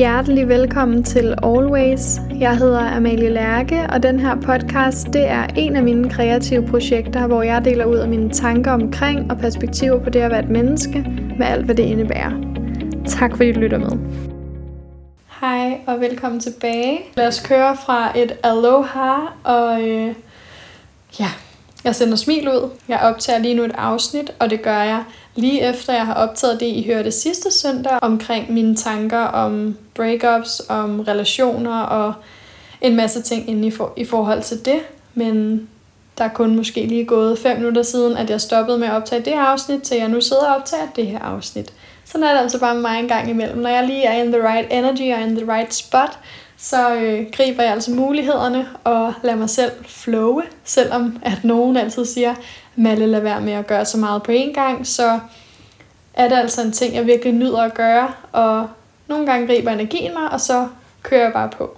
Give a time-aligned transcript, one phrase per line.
[0.00, 2.20] Hjertelig velkommen til Always.
[2.38, 7.26] Jeg hedder Amalie Lærke, og den her podcast det er en af mine kreative projekter,
[7.26, 10.48] hvor jeg deler ud af mine tanker omkring og perspektiver på det at være et
[10.48, 11.06] menneske,
[11.38, 12.32] med alt hvad det indebærer.
[13.06, 13.90] Tak fordi du lytter med.
[15.40, 17.00] Hej og velkommen tilbage.
[17.16, 20.14] Lad os køre fra et aloha, og øh,
[21.20, 21.28] ja,
[21.84, 22.70] jeg sender smil ud.
[22.88, 26.60] Jeg optager lige nu et afsnit, og det gør jeg lige efter jeg har optaget
[26.60, 32.14] det, I hørte sidste søndag, omkring mine tanker om breakups, om relationer og
[32.80, 34.80] en masse ting inde i, for, i forhold til det.
[35.14, 35.68] Men
[36.18, 39.24] der er kun måske lige gået fem minutter siden, at jeg stoppede med at optage
[39.24, 41.72] det her afsnit, til jeg nu sidder og optager det her afsnit.
[42.04, 43.58] Sådan er det altså bare med mig en gang imellem.
[43.58, 46.18] Når jeg lige er in the right energy og in the right spot,
[46.62, 52.04] så øh, griber jeg altså mulighederne og lader mig selv flowe, selvom at nogen altid
[52.04, 52.34] siger,
[52.76, 55.20] Malle lad være med at gøre så meget på én gang, så
[56.14, 58.68] er det altså en ting, jeg virkelig nyder at gøre, og
[59.08, 60.68] nogle gange griber energien mig, og så
[61.02, 61.76] kører jeg bare på.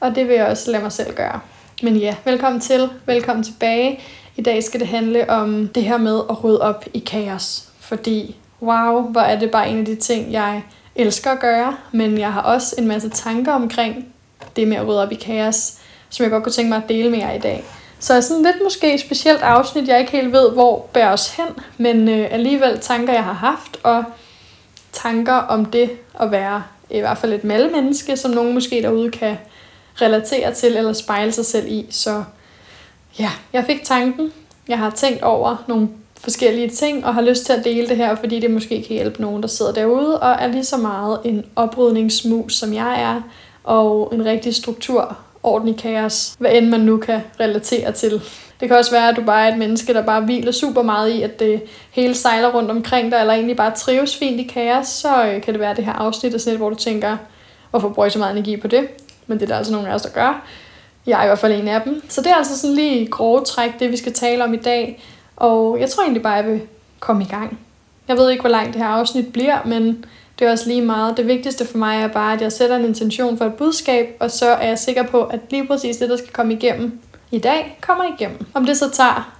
[0.00, 1.40] Og det vil jeg også lade mig selv gøre.
[1.82, 4.00] Men ja, velkommen til, velkommen tilbage.
[4.36, 7.68] I dag skal det handle om det her med at rydde op i kaos.
[7.80, 10.62] Fordi, wow, hvor er det bare en af de ting, jeg
[10.94, 14.11] elsker at gøre, men jeg har også en masse tanker omkring
[14.56, 15.72] det med at rydde op i kaos,
[16.10, 17.64] som jeg godt kunne tænke mig at dele med jer i dag.
[17.98, 21.46] Så er sådan lidt måske specielt afsnit, jeg ikke helt ved, hvor bærer os hen,
[21.78, 24.04] men øh, alligevel tanker, jeg har haft, og
[24.92, 29.36] tanker om det at være i hvert fald et malmenneske, som nogen måske derude kan
[30.00, 31.86] relatere til eller spejle sig selv i.
[31.90, 32.24] Så
[33.18, 34.32] ja, jeg fik tanken.
[34.68, 35.88] Jeg har tænkt over nogle
[36.20, 39.22] forskellige ting, og har lyst til at dele det her, fordi det måske kan hjælpe
[39.22, 43.22] nogen, der sidder derude, og er lige så meget en oprydningsmus, som jeg er,
[43.64, 48.22] og en rigtig struktur ordentlig kaos, hvad end man nu kan relatere til.
[48.60, 51.10] Det kan også være, at du bare er et menneske, der bare hviler super meget
[51.10, 54.86] i, at det hele sejler rundt omkring dig, eller egentlig bare trives fint i kaos,
[54.86, 57.16] så øh, kan det være det her afsnit, sådan hvor du tænker,
[57.70, 58.88] hvorfor bruger jeg så meget energi på det?
[59.26, 60.44] Men det er der altså nogle af os, der gør.
[61.06, 62.02] Jeg er i hvert fald en af dem.
[62.08, 65.02] Så det er altså sådan lige grove træk, det vi skal tale om i dag.
[65.36, 66.62] Og jeg tror egentlig bare, at jeg vil
[67.00, 67.58] komme i gang.
[68.08, 70.04] Jeg ved ikke, hvor langt det her afsnit bliver, men
[70.42, 71.16] det er også lige meget.
[71.16, 74.30] Det vigtigste for mig er bare, at jeg sætter en intention for et budskab, og
[74.30, 76.98] så er jeg sikker på, at lige præcis det, der skal komme igennem
[77.30, 78.46] i dag, kommer igennem.
[78.54, 79.32] Om det så tager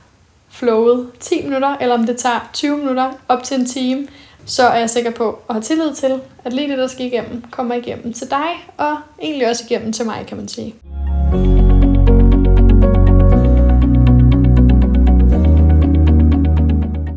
[0.50, 4.06] flowet 10 minutter, eller om det tager 20 minutter op til en time,
[4.46, 7.44] så er jeg sikker på og har tillid til, at lige det, der skal igennem,
[7.50, 10.74] kommer igennem til dig, og egentlig også igennem til mig, kan man sige.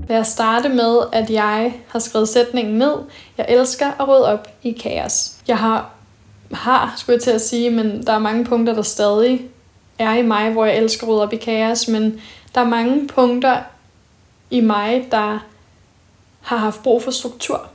[0.09, 2.93] Lad os starte med, at jeg har skrevet sætningen ned.
[3.37, 5.31] Jeg elsker at rydde op i kaos.
[5.47, 5.89] Jeg har,
[6.51, 9.41] har skulle jeg til at sige, men der er mange punkter, der stadig
[9.99, 12.21] er i mig, hvor jeg elsker at rydde op i kaos, men
[12.55, 13.57] der er mange punkter
[14.49, 15.39] i mig, der
[16.41, 17.67] har haft brug for struktur.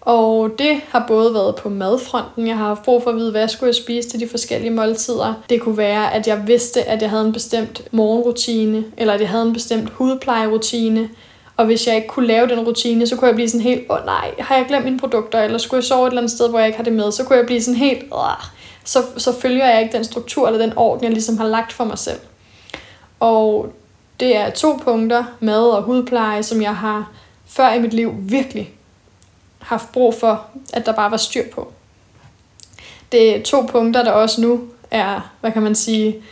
[0.00, 2.46] Og det har både været på madfronten.
[2.46, 5.34] Jeg har haft brug for at vide, hvad jeg skulle spise til de forskellige måltider.
[5.50, 9.28] Det kunne være, at jeg vidste, at jeg havde en bestemt morgenrutine, eller at jeg
[9.28, 11.08] havde en bestemt hudplejerutine,
[11.56, 13.96] og hvis jeg ikke kunne lave den rutine, så kunne jeg blive sådan helt, åh
[13.96, 16.48] oh, nej, har jeg glemt mine produkter, eller skulle jeg sove et eller andet sted,
[16.48, 18.30] hvor jeg ikke har det med, så kunne jeg blive sådan helt, Åh!
[18.84, 21.84] så, så følger jeg ikke den struktur eller den orden, jeg ligesom har lagt for
[21.84, 22.20] mig selv.
[23.20, 23.72] Og
[24.20, 27.10] det er to punkter, mad og hudpleje, som jeg har
[27.46, 28.70] før i mit liv virkelig
[29.58, 31.72] haft brug for, at der bare var styr på.
[33.12, 34.60] Det er to punkter, der også nu
[34.90, 36.22] er, hvad kan man sige,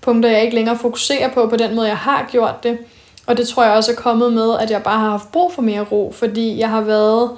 [0.00, 2.78] punkter, jeg ikke længere fokuserer på på den måde, jeg har gjort det.
[3.28, 5.62] Og det tror jeg også er kommet med, at jeg bare har haft brug for
[5.62, 7.30] mere ro, fordi jeg har været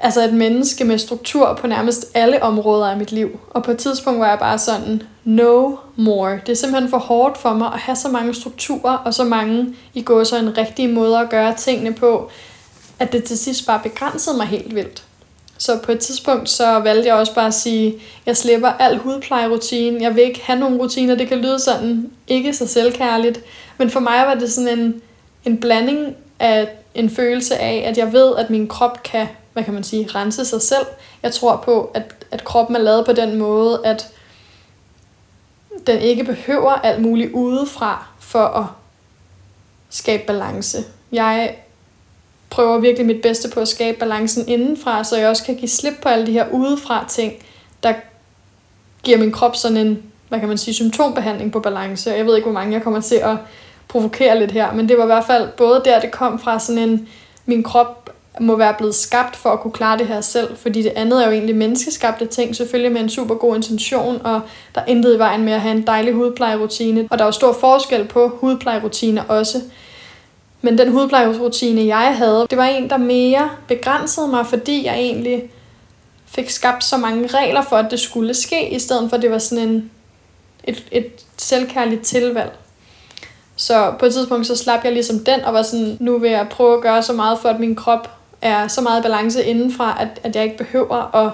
[0.00, 3.40] altså et menneske med struktur på nærmest alle områder af mit liv.
[3.50, 6.40] Og på et tidspunkt var jeg bare sådan, no more.
[6.46, 9.74] Det er simpelthen for hårdt for mig at have så mange strukturer, og så mange
[9.94, 12.30] i går så en rigtig måde at gøre tingene på,
[12.98, 15.04] at det til sidst bare begrænsede mig helt vildt.
[15.58, 17.94] Så på et tidspunkt så valgte jeg også bare at sige,
[18.26, 20.02] jeg slipper al hudplejerutine.
[20.02, 21.14] Jeg vil ikke have nogen rutiner.
[21.14, 23.40] Det kan lyde sådan ikke så selvkærligt.
[23.78, 25.02] Men for mig var det sådan en,
[25.44, 29.74] en blanding af en følelse af, at jeg ved, at min krop kan, hvad kan
[29.74, 30.86] man sige, rense sig selv.
[31.22, 34.08] Jeg tror på, at, at kroppen er lavet på den måde, at
[35.86, 38.64] den ikke behøver alt muligt udefra for at
[39.90, 40.78] skabe balance.
[41.12, 41.56] Jeg
[42.50, 45.94] prøver virkelig mit bedste på at skabe balancen indenfra, så jeg også kan give slip
[46.02, 47.32] på alle de her udefra ting,
[47.82, 47.94] der
[49.02, 52.10] giver min krop sådan en, hvad kan man sige, symptombehandling på balance.
[52.10, 53.36] Jeg ved ikke, hvor mange jeg kommer til at
[53.92, 56.88] provokere lidt her, men det var i hvert fald både der, det kom fra sådan
[56.88, 57.08] en,
[57.46, 58.10] min krop
[58.40, 61.26] må være blevet skabt for at kunne klare det her selv, fordi det andet er
[61.26, 64.40] jo egentlig menneskeskabte ting, selvfølgelig med en super god intention, og
[64.74, 67.32] der er intet i vejen med at have en dejlig hudplejerutine, og der er jo
[67.32, 69.60] stor forskel på hudplejerutiner også.
[70.62, 75.50] Men den hudplejerutine, jeg havde, det var en, der mere begrænsede mig, fordi jeg egentlig
[76.26, 79.30] fik skabt så mange regler for, at det skulle ske, i stedet for at det
[79.30, 79.90] var sådan en,
[80.64, 81.06] et, et
[81.36, 82.52] selvkærligt tilvalg.
[83.62, 86.46] Så på et tidspunkt så slap jeg ligesom den, og var sådan, nu vil jeg
[86.50, 88.10] prøve at gøre så meget for, at min krop
[88.40, 91.32] er så meget balance indenfra, at, at jeg ikke behøver at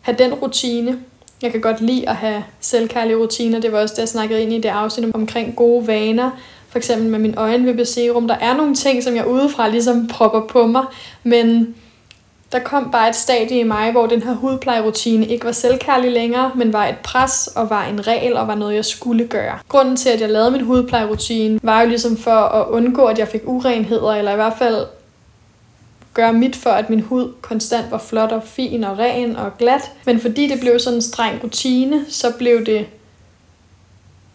[0.00, 0.98] have den rutine.
[1.42, 3.60] Jeg kan godt lide at have selvkærlige rutiner.
[3.60, 6.30] Det var også det, jeg snakkede ind i det afsnit omkring gode vaner.
[6.68, 8.28] For eksempel med min øjenvippeserum.
[8.28, 10.84] Der er nogle ting, som jeg udefra ligesom propper på mig,
[11.22, 11.74] men
[12.52, 16.50] der kom bare et stadie i mig, hvor den her hudplejerutine ikke var selvkærlig længere,
[16.54, 19.58] men var et pres og var en regel og var noget, jeg skulle gøre.
[19.68, 23.28] Grunden til, at jeg lavede min hudplejerutine, var jo ligesom for at undgå, at jeg
[23.28, 24.86] fik urenheder, eller i hvert fald
[26.14, 29.92] gøre mit for, at min hud konstant var flot og fin og ren og glat.
[30.04, 32.86] Men fordi det blev sådan en streng rutine, så blev det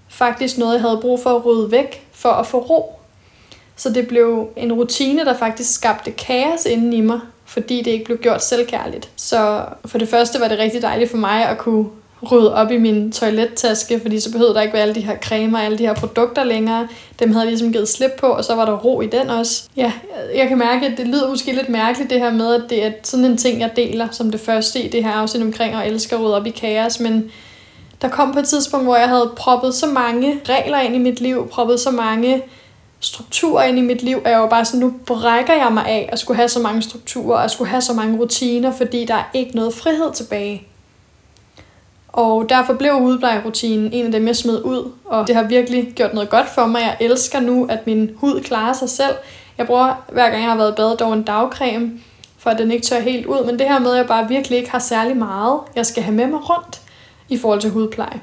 [0.09, 2.99] faktisk noget, jeg havde brug for at rydde væk, for at få ro.
[3.75, 7.19] Så det blev en rutine, der faktisk skabte kaos inden i mig,
[7.51, 9.09] fordi det ikke blev gjort selvkærligt.
[9.15, 11.86] Så for det første var det rigtig dejligt for mig at kunne
[12.31, 15.57] rydde op i min toilettaske, fordi så behøvede der ikke være alle de her cremer
[15.57, 16.88] og alle de her produkter længere.
[17.19, 19.63] Dem havde jeg ligesom givet slip på, og så var der ro i den også.
[19.77, 19.92] Ja,
[20.36, 22.92] jeg kan mærke, at det lyder måske lidt mærkeligt det her med, at det er
[23.03, 26.15] sådan en ting, jeg deler som det første i det her afsnit omkring at elske
[26.15, 27.31] at rydde op i kaos, men
[28.01, 31.21] der kom på et tidspunkt, hvor jeg havde proppet så mange regler ind i mit
[31.21, 32.42] liv, proppet så mange
[33.01, 36.19] strukturer ind i mit liv, er jo bare sådan, nu brækker jeg mig af at
[36.19, 39.56] skulle have så mange strukturer, og skulle have så mange rutiner, fordi der er ikke
[39.56, 40.68] noget frihed tilbage.
[42.07, 46.13] Og derfor blev udplejerutinen en af dem, jeg smed ud, og det har virkelig gjort
[46.13, 46.81] noget godt for mig.
[46.81, 49.15] Jeg elsker nu, at min hud klarer sig selv.
[49.57, 51.92] Jeg bruger, hver gang jeg har været badet, dog en dagcreme,
[52.38, 53.45] for at den ikke tør helt ud.
[53.45, 56.15] Men det her med, at jeg bare virkelig ikke har særlig meget, jeg skal have
[56.15, 56.81] med mig rundt
[57.30, 58.21] i forhold til hudpleje.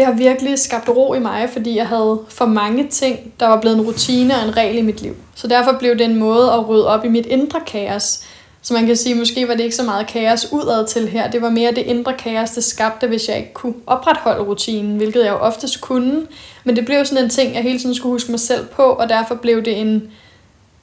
[0.00, 3.60] Det har virkelig skabt ro i mig, fordi jeg havde for mange ting, der var
[3.60, 5.16] blevet en rutine og en regel i mit liv.
[5.34, 8.22] Så derfor blev det en måde at rydde op i mit indre kaos,
[8.62, 11.30] så man kan sige, måske var det ikke så meget kaos udad til her.
[11.30, 15.24] Det var mere det indre kaos, det skabte, hvis jeg ikke kunne opretholde rutinen, hvilket
[15.24, 16.26] jeg jo oftest kunne.
[16.64, 19.08] Men det blev sådan en ting, jeg hele tiden skulle huske mig selv på, og
[19.08, 20.10] derfor blev det en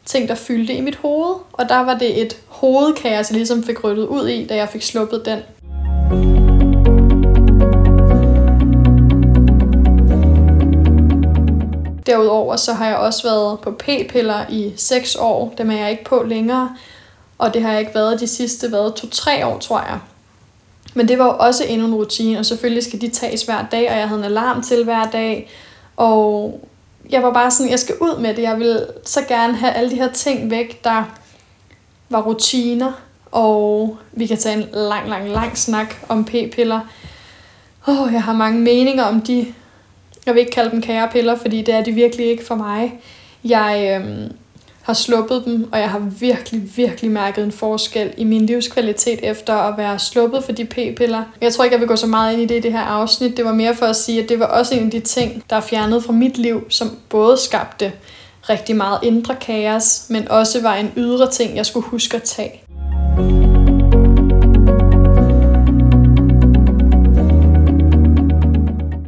[0.05, 1.35] ting, der fyldte i mit hoved.
[1.53, 4.81] Og der var det et hovedkaos, jeg ligesom fik ryddet ud i, da jeg fik
[4.81, 5.39] sluppet den.
[12.07, 15.53] Derudover så har jeg også været på p-piller i 6 år.
[15.57, 16.75] Dem er jeg ikke på længere.
[17.37, 19.99] Og det har jeg ikke været de sidste været to-tre år, tror jeg.
[20.93, 23.91] Men det var jo også endnu en rutine, og selvfølgelig skal de tages hver dag,
[23.91, 25.49] og jeg havde en alarm til hver dag.
[25.97, 26.59] Og
[27.09, 28.41] jeg var bare sådan, jeg skal ud med det.
[28.41, 31.03] Jeg vil så gerne have alle de her ting væk, der
[32.09, 32.91] var rutiner.
[33.31, 36.79] Og vi kan tage en lang, lang, lang snak om p-piller.
[37.87, 39.53] Oh, jeg har mange meninger om de.
[40.27, 42.93] Jeg vil ikke kalde dem kærepiller, fordi det er de virkelig ikke for mig.
[43.43, 44.31] Jeg, øhm,
[44.87, 49.53] har sluppet dem, og jeg har virkelig, virkelig mærket en forskel i min livskvalitet efter
[49.53, 51.23] at være sluppet for de p-piller.
[51.41, 53.37] Jeg tror ikke, jeg vil gå så meget ind i det i det her afsnit.
[53.37, 55.55] Det var mere for at sige, at det var også en af de ting, der
[55.55, 57.91] er fjernet fra mit liv, som både skabte
[58.49, 63.46] rigtig meget indre kaos, men også var en ydre ting, jeg skulle huske at tage.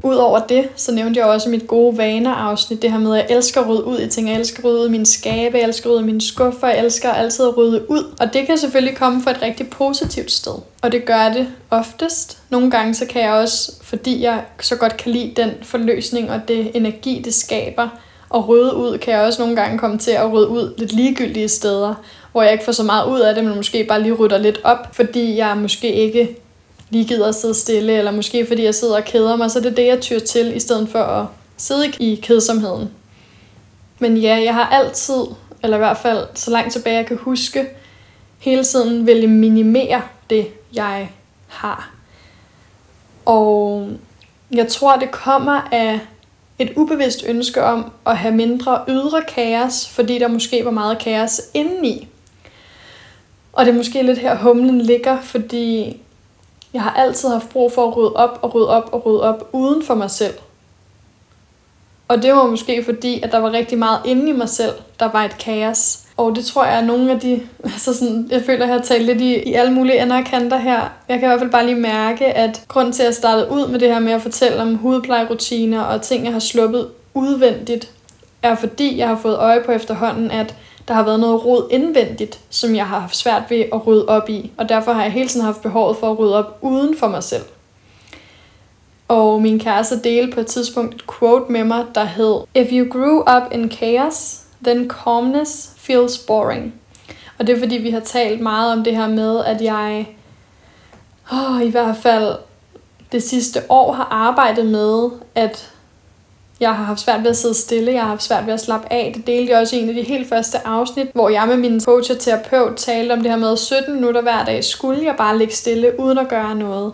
[0.09, 3.38] Udover det, så nævnte jeg også mit gode vaner afsnit, det her med, at jeg
[3.38, 5.65] elsker at rydde ud i ting, jeg elsker at rydde ud i min skabe, jeg
[5.65, 8.03] elsker at rydde mine skuffer, jeg elsker altid at rydde ud.
[8.19, 10.53] Og det kan selvfølgelig komme fra et rigtig positivt sted.
[10.81, 12.38] Og det gør det oftest.
[12.50, 16.41] Nogle gange så kan jeg også, fordi jeg så godt kan lide den forløsning og
[16.48, 17.88] det energi, det skaber,
[18.29, 21.48] og rydde ud, kan jeg også nogle gange komme til at rydde ud lidt ligegyldige
[21.48, 21.93] steder,
[22.31, 24.60] hvor jeg ikke får så meget ud af det, men måske bare lige rydder lidt
[24.63, 26.38] op, fordi jeg måske ikke
[26.89, 29.65] lige gider at sidde stille, eller måske fordi jeg sidder og keder mig, så det
[29.65, 31.25] er det, jeg tyr til, i stedet for at
[31.58, 32.89] sidde i kedsomheden.
[34.00, 35.24] Men ja, jeg har altid,
[35.63, 37.65] eller i hvert fald så langt tilbage jeg kan huske,
[38.39, 41.10] hele tiden ville minimere det, jeg
[41.48, 41.91] har.
[43.25, 43.89] Og
[44.51, 46.00] jeg tror, det kommer af
[46.60, 51.41] et ubevidst ønske om at have mindre ydre kaos, fordi der måske var meget kaos
[51.53, 52.08] indeni.
[53.53, 55.98] Og det er måske lidt her humlen ligger, fordi
[56.73, 59.49] jeg har altid haft brug for at rydde op og rydde op og rydde op
[59.51, 60.33] uden for mig selv.
[62.07, 65.11] Og det var måske fordi, at der var rigtig meget inde i mig selv, der
[65.11, 65.99] var et kaos.
[66.17, 68.83] Og det tror jeg er nogle af de, altså sådan, jeg føler, at jeg har
[68.83, 70.79] talt lidt i, i alle mulige ender kanter her.
[71.07, 73.79] Jeg kan i hvert fald bare lige mærke, at grund til at starte ud med
[73.79, 77.91] det her med at fortælle om hudplejerutiner og ting, jeg har sluppet udvendigt,
[78.43, 80.55] er fordi jeg har fået øje på efterhånden, at
[80.89, 84.29] der har været noget rod indvendigt, som jeg har haft svært ved at rydde op
[84.29, 87.08] i, og derfor har jeg hele tiden haft behovet for at rydde op uden for
[87.08, 87.43] mig selv.
[89.08, 92.91] Og min kæreste delte på et tidspunkt et quote med mig, der hed If you
[92.91, 96.74] grew up in chaos, then calmness feels boring.
[97.39, 100.08] Og det er fordi, vi har talt meget om det her med, at jeg
[101.31, 102.36] oh, i hvert fald
[103.12, 105.72] det sidste år har arbejdet med, at
[106.60, 108.94] jeg har haft svært ved at sidde stille, jeg har haft svært ved at slappe
[108.94, 109.12] af.
[109.16, 111.82] Det delte jeg også i en af de helt første afsnit, hvor jeg med min
[111.82, 114.63] coach og terapeut talte om det her med 17 minutter hver dag.
[114.63, 116.94] Skulle jeg bare ligge stille uden at gøre noget?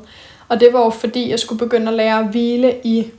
[0.50, 3.12] Og det var jo fordi, jeg skulle begynde at lære at hvile i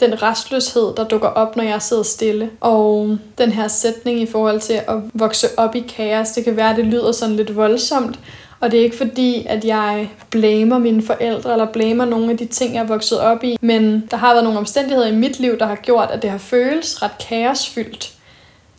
[0.00, 2.50] den restløshed, der dukker op, når jeg sidder stille.
[2.60, 6.70] Og den her sætning i forhold til at vokse op i kaos, det kan være,
[6.70, 8.18] at det lyder sådan lidt voldsomt,
[8.64, 12.46] og det er ikke fordi, at jeg blamer mine forældre, eller blamer nogle af de
[12.46, 15.58] ting, jeg er vokset op i, men der har været nogle omstændigheder i mit liv,
[15.58, 18.12] der har gjort, at det har føles ret kaosfyldt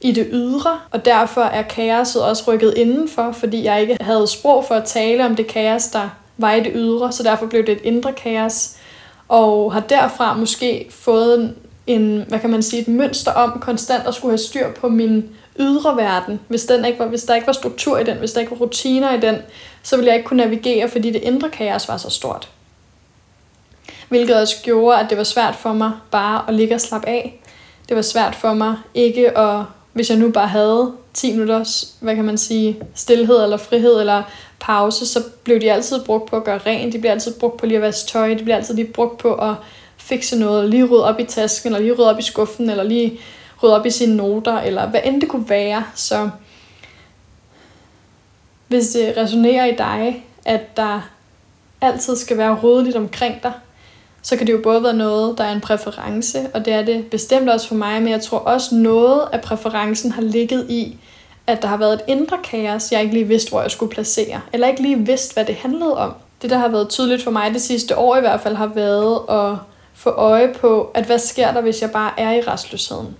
[0.01, 4.65] i det ydre, og derfor er kaoset også rykket indenfor, fordi jeg ikke havde sprog
[4.65, 7.71] for at tale om det kaos, der var i det ydre, så derfor blev det
[7.71, 8.75] et indre kaos,
[9.27, 11.55] og har derfra måske fået
[11.87, 15.29] en, hvad kan man sige, et mønster om konstant at skulle have styr på min
[15.59, 16.39] ydre verden.
[16.47, 18.57] Hvis, den ikke var, hvis der ikke var struktur i den, hvis der ikke var
[18.57, 19.37] rutiner i den,
[19.83, 22.49] så ville jeg ikke kunne navigere, fordi det indre kaos var så stort.
[24.09, 27.41] Hvilket også gjorde, at det var svært for mig bare at ligge og slappe af.
[27.89, 32.15] Det var svært for mig ikke at, hvis jeg nu bare havde 10 minutters, hvad
[32.15, 34.23] kan man sige, stillhed eller frihed eller
[34.59, 37.65] pause, så blev de altid brugt på at gøre rent, de blev altid brugt på
[37.65, 39.53] lige at vaske tøj, de blev altid lige brugt på at
[39.97, 43.19] fikse noget, lige rydde op i tasken, eller lige rydde op i skuffen, eller lige
[43.63, 45.85] rydde op i sine noter, eller hvad end det kunne være.
[45.95, 46.29] Så
[48.67, 51.01] hvis det resonerer i dig, at der
[51.81, 53.53] altid skal være ryddeligt omkring dig,
[54.21, 57.05] så kan det jo både være noget, der er en præference, og det er det
[57.05, 60.97] bestemt også for mig, men jeg tror også noget af præferencen har ligget i,
[61.47, 64.41] at der har været et indre kaos, jeg ikke lige vidste, hvor jeg skulle placere,
[64.53, 66.13] eller ikke lige vidste, hvad det handlede om.
[66.41, 69.19] Det, der har været tydeligt for mig det sidste år i hvert fald, har været
[69.29, 69.57] at
[69.93, 73.15] få øje på, at hvad sker der, hvis jeg bare er i restløsheden?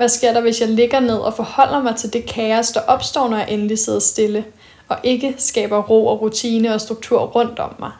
[0.00, 3.28] Hvad sker der, hvis jeg ligger ned og forholder mig til det kaos, der opstår,
[3.28, 4.44] når jeg endelig sidder stille,
[4.88, 7.90] og ikke skaber ro og rutine og struktur rundt om mig?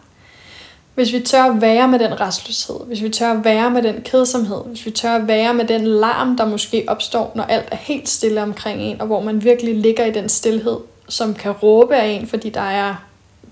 [0.95, 4.02] Hvis vi tør at være med den restløshed, hvis vi tør at være med den
[4.02, 7.76] kedsomhed, hvis vi tør at være med den larm, der måske opstår, når alt er
[7.76, 10.76] helt stille omkring en, og hvor man virkelig ligger i den stillhed,
[11.09, 12.95] som kan råbe af en, fordi der er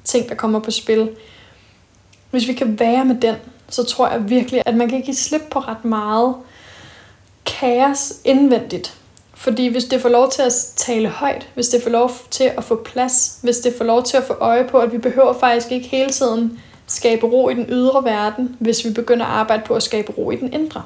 [0.04, 1.10] ting, der kommer på spil.
[2.30, 3.34] Hvis vi kan være med den,
[3.68, 6.34] så tror jeg virkelig, at man kan give slip på ret meget
[7.60, 8.94] kaos indvendigt.
[9.34, 12.64] Fordi hvis det får lov til at tale højt, hvis det får lov til at
[12.64, 15.72] få plads, hvis det får lov til at få øje på, at vi behøver faktisk
[15.72, 19.74] ikke hele tiden skabe ro i den ydre verden, hvis vi begynder at arbejde på
[19.74, 20.82] at skabe ro i den indre.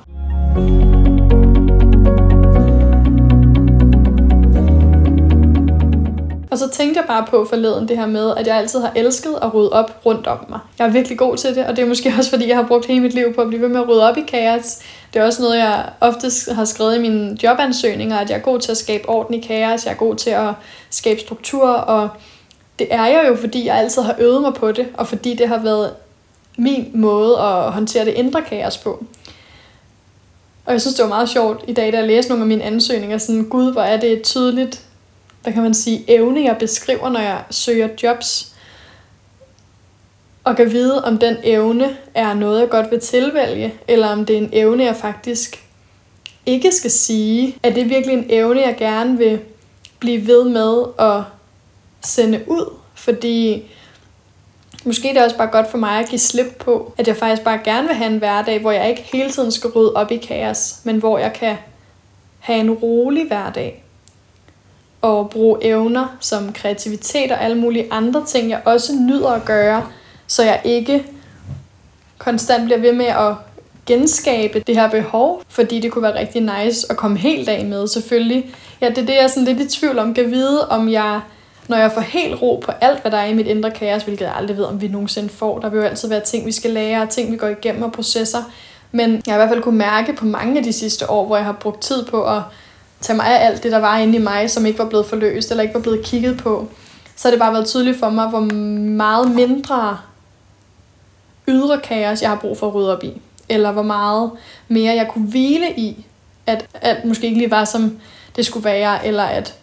[6.50, 9.38] Og så tænkte jeg bare på forleden det her med, at jeg altid har elsket
[9.42, 10.58] at rydde op rundt om mig.
[10.78, 12.86] Jeg er virkelig god til det, og det er måske også fordi, jeg har brugt
[12.86, 14.78] hele mit liv på at blive ved med at rydde op i kaos.
[15.12, 18.60] Det er også noget, jeg ofte har skrevet i mine jobansøgninger, at jeg er god
[18.60, 20.52] til at skabe orden i kaos, jeg er god til at
[20.90, 22.08] skabe struktur, og
[22.78, 25.48] det er jeg jo, fordi jeg altid har øvet mig på det, og fordi det
[25.48, 25.92] har været
[26.58, 29.04] min måde at håndtere det indre kaos på.
[30.64, 32.64] Og jeg synes, det var meget sjovt i dag, da jeg læste nogle af mine
[32.64, 34.82] ansøgninger, sådan, gud, hvor er det tydeligt,
[35.42, 38.51] hvad kan man sige, evne, jeg beskriver, når jeg søger jobs.
[40.44, 44.36] Og kan vide, om den evne er noget, jeg godt vil tilvælge, eller om det
[44.36, 45.64] er en evne, jeg faktisk
[46.46, 47.56] ikke skal sige.
[47.62, 49.40] Er det virkelig en evne, jeg gerne vil
[49.98, 51.22] blive ved med at
[52.04, 52.72] sende ud?
[52.94, 53.70] Fordi
[54.84, 57.42] måske det er også bare godt for mig at give slip på, at jeg faktisk
[57.42, 60.16] bare gerne vil have en hverdag, hvor jeg ikke hele tiden skal rydde op i
[60.16, 61.56] kaos, men hvor jeg kan
[62.38, 63.84] have en rolig hverdag.
[65.02, 69.86] Og bruge evner som kreativitet og alle mulige andre ting, jeg også nyder at gøre,
[70.32, 71.04] så jeg ikke
[72.18, 73.34] konstant bliver ved med at
[73.86, 77.86] genskabe det her behov, fordi det kunne være rigtig nice at komme helt af med,
[77.86, 78.54] selvfølgelig.
[78.80, 80.14] Ja, det er det, jeg er sådan lidt i tvivl om.
[80.14, 81.20] Kan vide, om jeg
[81.68, 84.24] når jeg får helt ro på alt, hvad der er i mit indre kaos, hvilket
[84.24, 85.58] jeg aldrig ved, om vi nogensinde får.
[85.58, 87.92] Der vil jo altid være ting, vi skal lære, og ting, vi går igennem og
[87.92, 88.38] processer.
[88.92, 91.36] Men jeg har i hvert fald kunne mærke på mange af de sidste år, hvor
[91.36, 92.42] jeg har brugt tid på at
[93.00, 95.50] tage mig af alt det, der var inde i mig, som ikke var blevet forløst,
[95.50, 96.68] eller ikke var blevet kigget på,
[97.16, 98.40] så har det bare været tydeligt for mig, hvor
[98.80, 99.98] meget mindre
[101.48, 103.20] ydre kaos, jeg har brug for at rydde op i.
[103.48, 104.30] Eller hvor meget
[104.68, 106.06] mere jeg kunne hvile i,
[106.46, 107.98] at alt måske ikke lige var, som
[108.36, 109.54] det skulle være, eller at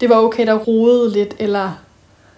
[0.00, 1.70] det var okay, der rodede lidt, eller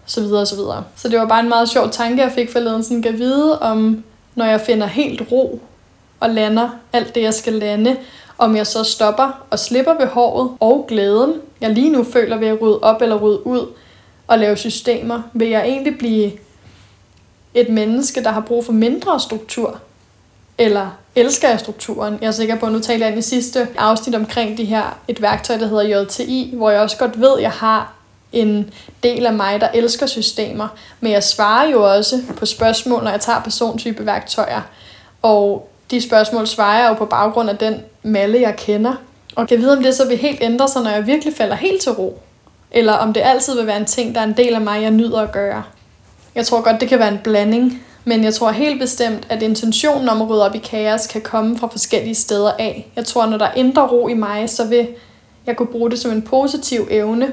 [0.06, 0.84] så videre og så videre.
[0.96, 4.04] Så det var bare en meget sjov tanke, jeg fik forleden, sådan at vide om,
[4.34, 5.60] når jeg finder helt ro
[6.20, 7.96] og lander alt det, jeg skal lande,
[8.38, 12.60] om jeg så stopper og slipper behovet og glæden, jeg lige nu føler ved at
[12.60, 13.66] rydde op eller rydde ud
[14.26, 16.32] og lave systemer, vil jeg egentlig blive
[17.56, 19.80] et menneske, der har brug for mindre struktur,
[20.58, 22.18] eller elsker jeg strukturen?
[22.20, 25.22] Jeg er sikker på, at nu taler jeg i sidste afsnit omkring det her, et
[25.22, 27.92] værktøj, der hedder JTI, hvor jeg også godt ved, at jeg har
[28.32, 28.70] en
[29.02, 30.68] del af mig, der elsker systemer.
[31.00, 34.60] Men jeg svarer jo også på spørgsmål, når jeg tager persontype værktøjer.
[35.22, 38.94] Og de spørgsmål svarer jeg jo på baggrund af den malle, jeg kender.
[39.36, 41.82] Og kan vide, om det så vil helt ændre sig, når jeg virkelig falder helt
[41.82, 42.22] til ro.
[42.70, 44.90] Eller om det altid vil være en ting, der er en del af mig, jeg
[44.90, 45.62] nyder at gøre.
[46.36, 47.82] Jeg tror godt, det kan være en blanding.
[48.04, 51.58] Men jeg tror helt bestemt, at intentionen om at rydde op i kaos kan komme
[51.58, 52.90] fra forskellige steder af.
[52.96, 54.88] Jeg tror, når der er indre ro i mig, så vil
[55.46, 57.32] jeg kunne bruge det som en positiv evne,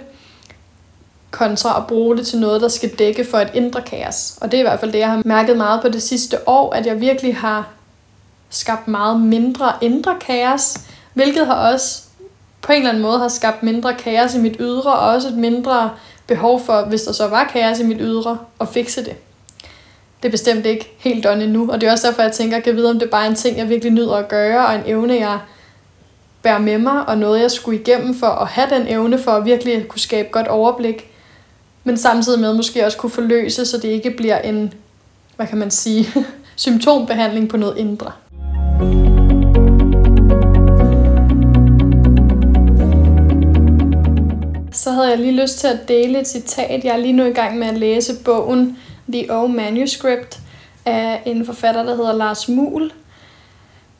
[1.31, 4.37] kontra at bruge det til noget, der skal dække for et indre kaos.
[4.41, 6.73] Og det er i hvert fald det, jeg har mærket meget på det sidste år,
[6.73, 7.69] at jeg virkelig har
[8.49, 10.77] skabt meget mindre indre kaos,
[11.13, 12.03] hvilket har også
[12.61, 15.37] på en eller anden måde har skabt mindre kaos i mit ydre, og også et
[15.37, 15.89] mindre
[16.27, 19.15] behov for, hvis der så var kaos i mit ydre, at fikse det.
[20.23, 22.67] Det er bestemt ikke helt done endnu, og det er også derfor, jeg tænker, at
[22.67, 24.81] jeg vide, om det er bare en ting, jeg virkelig nyder at gøre, og en
[24.85, 25.39] evne, jeg
[26.43, 29.45] bærer med mig, og noget, jeg skulle igennem for at have den evne, for at
[29.45, 31.11] virkelig kunne skabe godt overblik,
[31.83, 34.73] men samtidig med måske også kunne forløse, så det ikke bliver en,
[35.35, 36.07] hvad kan man sige,
[36.55, 38.11] symptombehandling på noget indre.
[44.83, 46.83] Så havde jeg lige lyst til at dele et citat.
[46.83, 48.77] Jeg er lige nu i gang med at læse bogen
[49.13, 50.39] The O Manuscript
[50.85, 52.91] af en forfatter, der hedder Lars Muhl.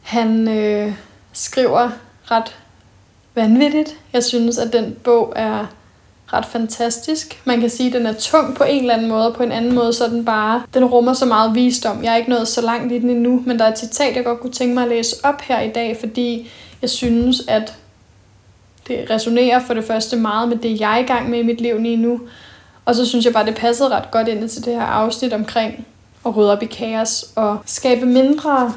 [0.01, 0.93] Han øh,
[1.33, 1.89] skriver
[2.31, 2.55] ret
[3.35, 3.97] vanvittigt.
[4.13, 5.65] Jeg synes, at den bog er
[6.33, 7.41] ret fantastisk.
[7.45, 9.51] Man kan sige, at den er tung på en eller anden måde, og på en
[9.51, 12.03] anden måde, så den bare, den rummer så meget visdom.
[12.03, 14.23] Jeg er ikke nået så langt i den endnu, men der er et citat, jeg
[14.23, 16.49] godt kunne tænke mig at læse op her i dag, fordi
[16.81, 17.73] jeg synes, at
[18.87, 21.61] det resonerer for det første meget med det, jeg er i gang med i mit
[21.61, 22.19] liv lige nu.
[22.85, 25.87] Og så synes jeg bare, det passede ret godt ind til det her afsnit omkring
[26.25, 28.73] at rydde op i kaos og skabe mindre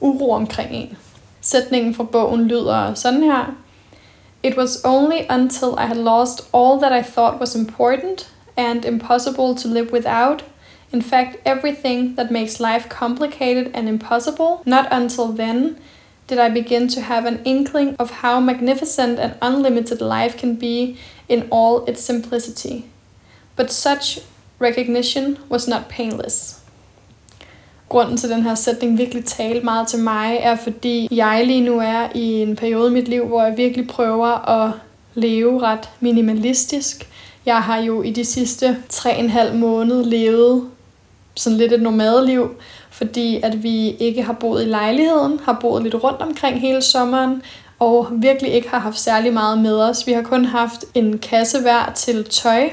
[0.00, 0.98] uro omkring en.
[1.40, 3.54] Sætningen fra bogen lyder sådan her.
[4.42, 9.54] It was only until I had lost all that I thought was important and impossible
[9.56, 10.44] to live without,
[10.92, 15.76] in fact, everything that makes life complicated and impossible, not until then
[16.30, 20.96] did I begin to have an inkling of how magnificent and unlimited life can be
[21.28, 22.84] in all its simplicity.
[23.56, 24.20] But such
[24.58, 26.60] recognition was not painless.
[27.90, 31.78] grunden til den her sætning virkelig talte meget til mig, er fordi jeg lige nu
[31.78, 34.72] er i en periode i mit liv, hvor jeg virkelig prøver at
[35.14, 37.08] leve ret minimalistisk.
[37.46, 40.70] Jeg har jo i de sidste 3,5 måneder levet
[41.34, 42.50] sådan lidt et nomadeliv,
[42.90, 47.42] fordi at vi ikke har boet i lejligheden, har boet lidt rundt omkring hele sommeren,
[47.78, 50.06] og virkelig ikke har haft særlig meget med os.
[50.06, 52.70] Vi har kun haft en kasse hver til tøj,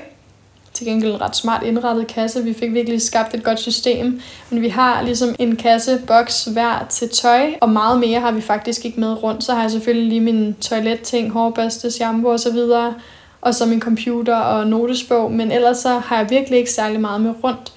[0.73, 2.43] til gengæld en ret smart indrettet kasse.
[2.43, 4.21] Vi fik virkelig skabt et godt system.
[4.49, 8.41] Men vi har ligesom en kasse, boks hver til tøj, og meget mere har vi
[8.41, 9.43] faktisk ikke med rundt.
[9.43, 12.93] Så har jeg selvfølgelig lige mine toiletting, hårbørste, shampoo og så videre,
[13.41, 17.21] og så min computer og notesbog, men ellers så har jeg virkelig ikke særlig meget
[17.21, 17.73] med rundt.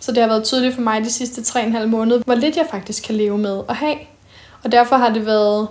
[0.00, 3.02] Så det har været tydeligt for mig de sidste 3,5 måneder, hvor lidt jeg faktisk
[3.02, 3.96] kan leve med at have.
[4.62, 5.68] Og derfor har det været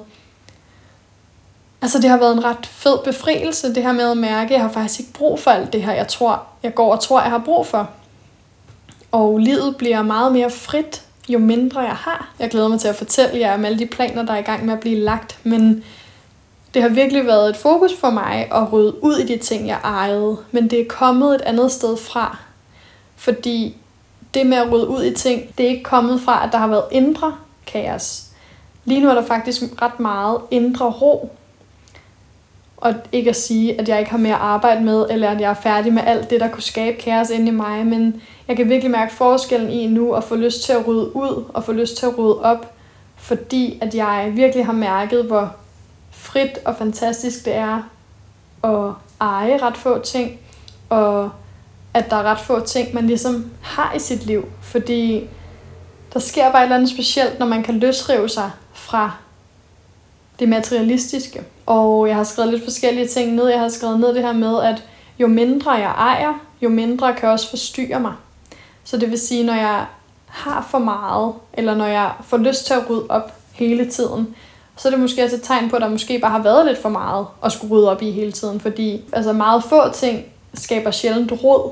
[1.82, 4.62] Altså det har været en ret fed befrielse, det her med at mærke, at jeg
[4.62, 7.30] har faktisk ikke brug for alt det her, jeg tror, jeg går og tror, jeg
[7.30, 7.90] har brug for.
[9.12, 12.34] Og livet bliver meget mere frit, jo mindre jeg har.
[12.40, 14.66] Jeg glæder mig til at fortælle jer om alle de planer, der er i gang
[14.66, 15.84] med at blive lagt, men
[16.74, 19.80] det har virkelig været et fokus for mig at rydde ud i de ting, jeg
[19.84, 22.38] ejede, men det er kommet et andet sted fra.
[23.16, 23.78] Fordi
[24.34, 26.68] det med at rydde ud i ting, det er ikke kommet fra, at der har
[26.68, 27.36] været indre
[27.68, 28.26] kaos.
[28.86, 31.32] Lige nu er der faktisk ret meget indre ro,
[32.78, 35.50] og ikke at sige, at jeg ikke har mere at arbejde med, eller at jeg
[35.50, 38.70] er færdig med alt det, der kunne skabe kaos inde i mig, men jeg kan
[38.70, 41.98] virkelig mærke forskellen i nu at få lyst til at rydde ud og få lyst
[41.98, 42.74] til at rydde op,
[43.16, 45.56] fordi at jeg virkelig har mærket, hvor
[46.12, 47.90] frit og fantastisk det er
[48.64, 50.40] at eje ret få ting,
[50.90, 51.30] og
[52.00, 55.30] at der er ret få ting, man ligesom har i sit liv, fordi
[56.14, 59.12] der sker bare et eller andet specielt, når man kan løsrive sig fra
[60.40, 61.44] det materialistiske.
[61.66, 63.48] Og jeg har skrevet lidt forskellige ting ned.
[63.48, 64.84] Jeg har skrevet ned det her med, at
[65.20, 68.14] jo mindre jeg ejer, jo mindre kan også forstyrre mig.
[68.84, 69.86] Så det vil sige, når jeg
[70.26, 74.36] har for meget, eller når jeg får lyst til at rydde op hele tiden,
[74.78, 76.82] så er det måske også et tegn på, at der måske bare har været lidt
[76.82, 78.60] for meget at skulle rydde op i hele tiden.
[78.60, 81.72] Fordi altså meget få ting skaber sjældent rod,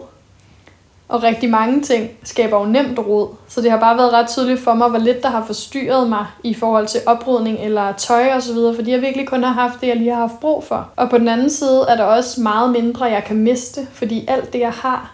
[1.09, 3.29] og rigtig mange ting skaber jo nemt rod.
[3.47, 6.25] Så det har bare været ret tydeligt for mig, hvor lidt der har forstyrret mig
[6.43, 9.81] i forhold til oprydning eller tøj og så videre, fordi jeg virkelig kun har haft
[9.81, 10.89] det, jeg lige har haft brug for.
[10.95, 14.53] Og på den anden side er der også meget mindre, jeg kan miste, fordi alt
[14.53, 15.13] det, jeg har,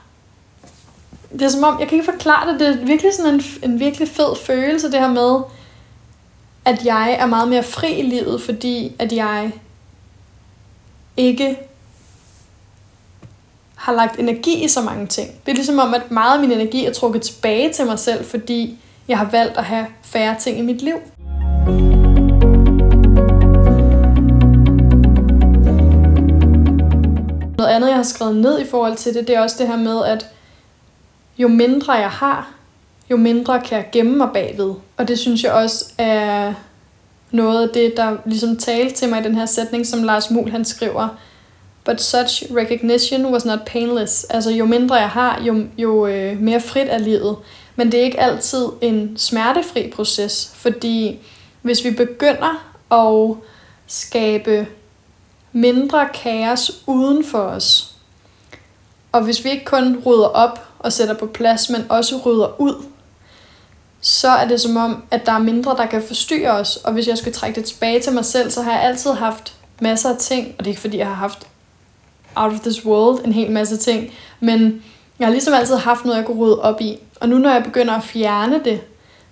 [1.31, 3.79] det er som om, jeg kan ikke forklare det, det er virkelig sådan en, en
[3.79, 5.39] virkelig fed følelse, det her med,
[6.65, 9.51] at jeg er meget mere fri i livet, fordi at jeg
[11.17, 11.57] ikke
[13.83, 15.31] har lagt energi i så mange ting.
[15.45, 18.25] Det er ligesom om, at meget af min energi er trukket tilbage til mig selv,
[18.25, 20.95] fordi jeg har valgt at have færre ting i mit liv.
[27.57, 29.77] Noget andet, jeg har skrevet ned i forhold til det, det er også det her
[29.77, 30.25] med, at
[31.37, 32.51] jo mindre jeg har,
[33.11, 34.73] jo mindre kan jeg gemme mig bagved.
[34.97, 36.53] Og det synes jeg også er
[37.31, 40.51] noget af det, der ligesom talte til mig i den her sætning, som Lars Muhl
[40.51, 41.07] han skriver.
[41.85, 44.23] But such recognition was not painless.
[44.23, 47.37] Altså jo mindre jeg har, jo, jo øh, mere frit er livet.
[47.75, 51.19] Men det er ikke altid en smertefri proces, fordi
[51.61, 53.35] hvis vi begynder at
[53.87, 54.67] skabe
[55.51, 57.95] mindre kaos uden for os,
[59.11, 62.85] og hvis vi ikke kun rydder op og sætter på plads, men også rydder ud,
[64.01, 66.75] så er det som om, at der er mindre, der kan forstyrre os.
[66.75, 69.53] Og hvis jeg skulle trække det tilbage til mig selv, så har jeg altid haft
[69.81, 71.47] masser af ting, og det er ikke fordi, jeg har haft
[72.35, 74.83] out of this world en hel masse ting, men
[75.19, 76.97] jeg har ligesom altid haft noget, jeg kunne rydde op i.
[77.21, 78.81] Og nu når jeg begynder at fjerne det,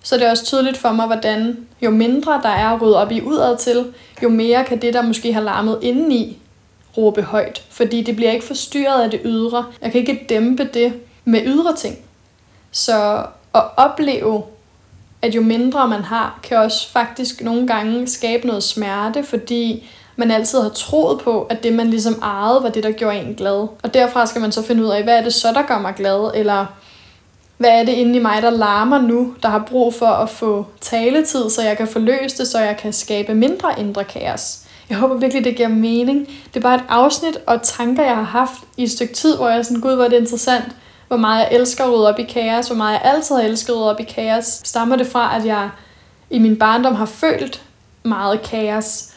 [0.03, 3.11] så er det også tydeligt for mig, hvordan jo mindre der er at rydde op
[3.11, 6.37] i udad til, jo mere kan det, der måske har larmet indeni,
[6.97, 7.63] råbe højt.
[7.69, 9.65] Fordi det bliver ikke forstyrret af det ydre.
[9.81, 10.93] Jeg kan ikke dæmpe det
[11.25, 11.97] med ydre ting.
[12.71, 14.43] Så at opleve,
[15.21, 19.89] at jo mindre man har, kan også faktisk nogle gange skabe noget smerte, fordi
[20.21, 23.35] man altid har troet på, at det man ligesom ejede, var det, der gjorde en
[23.35, 23.67] glad.
[23.83, 25.93] Og derfra skal man så finde ud af, hvad er det så, der gør mig
[25.95, 26.65] glad, eller
[27.57, 30.65] hvad er det inde i mig, der larmer nu, der har brug for at få
[30.81, 34.59] taletid, så jeg kan få løst det, så jeg kan skabe mindre indre kaos.
[34.89, 36.27] Jeg håber virkelig, det giver mening.
[36.27, 39.49] Det er bare et afsnit og tanker, jeg har haft i et stykke tid, hvor
[39.49, 40.65] jeg er sådan, gud, hvor er det interessant,
[41.07, 43.73] hvor meget jeg elsker at rydde op i kaos, hvor meget jeg altid har elsket
[43.73, 44.45] at rydde op i kaos.
[44.45, 45.69] Stammer det fra, at jeg
[46.29, 47.61] i min barndom har følt
[48.03, 49.07] meget kaos,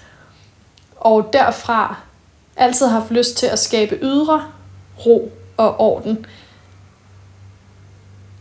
[1.04, 1.96] og derfra
[2.56, 4.44] altid haft lyst til at skabe ydre
[5.06, 6.26] ro og orden.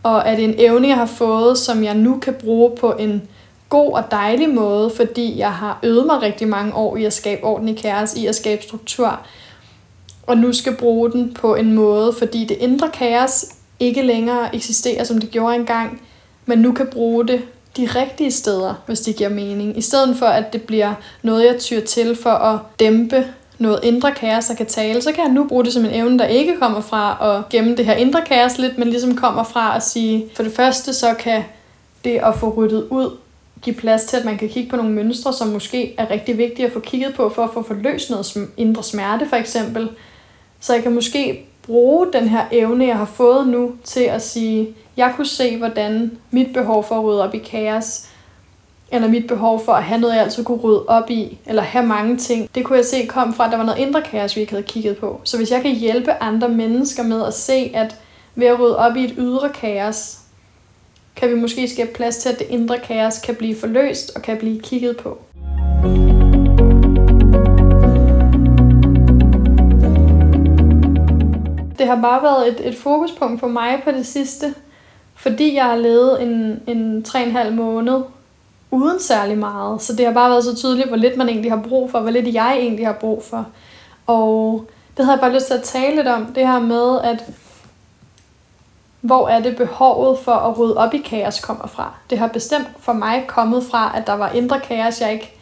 [0.03, 3.29] Og er det en evne, jeg har fået, som jeg nu kan bruge på en
[3.69, 7.43] god og dejlig måde, fordi jeg har øvet mig rigtig mange år i at skabe
[7.43, 9.19] orden i kaos, i at skabe struktur,
[10.27, 13.45] og nu skal bruge den på en måde, fordi det indre kaos
[13.79, 16.01] ikke længere eksisterer, som det gjorde engang,
[16.45, 17.41] men nu kan bruge det
[17.77, 19.77] de rigtige steder, hvis det giver mening.
[19.77, 23.25] I stedet for, at det bliver noget, jeg tyr til for at dæmpe
[23.57, 26.19] noget indre kaos, der kan tale, så kan jeg nu bruge det som en evne,
[26.19, 29.75] der ikke kommer fra at gemme det her indre kaos lidt, men ligesom kommer fra
[29.75, 31.43] at sige, for det første, så kan
[32.03, 33.17] det at få ryddet ud
[33.63, 36.65] give plads til, at man kan kigge på nogle mønstre, som måske er rigtig vigtige
[36.65, 39.89] at få kigget på, for at få forløst noget indre smerte, for eksempel.
[40.59, 44.75] Så jeg kan måske bruge den her evne, jeg har fået nu, til at sige,
[44.97, 48.09] jeg kunne se, hvordan mit behov for at rydde op i kaos,
[48.91, 51.85] eller mit behov for at have noget, jeg altid kunne rydde op i, eller have
[51.85, 54.41] mange ting, det kunne jeg se kom fra, at der var noget indre kaos, vi
[54.41, 55.21] ikke havde kigget på.
[55.23, 57.95] Så hvis jeg kan hjælpe andre mennesker med at se, at
[58.35, 60.19] ved at rydde op i et ydre kaos,
[61.15, 64.37] kan vi måske skabe plads til, at det indre kaos kan blive forløst og kan
[64.37, 65.17] blive kigget på.
[71.77, 74.53] Det har bare været et, et fokuspunkt for mig på det sidste,
[75.23, 78.01] fordi jeg har levet en, en 3,5 måned
[78.71, 79.81] uden særlig meget.
[79.81, 82.11] Så det har bare været så tydeligt, hvor lidt man egentlig har brug for, hvor
[82.11, 83.45] lidt jeg egentlig har brug for.
[84.07, 84.65] Og
[84.97, 87.23] det havde jeg bare lyst til at tale lidt om, det her med, at
[89.01, 91.93] hvor er det behovet for at rydde op i kaos kommer fra.
[92.09, 95.33] Det har bestemt for mig kommet fra, at der var indre kaos, jeg ikke